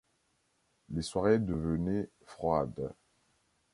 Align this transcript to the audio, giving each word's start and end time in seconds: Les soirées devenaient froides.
Les 0.89 1.03
soirées 1.03 1.37
devenaient 1.37 2.09
froides. 2.25 2.91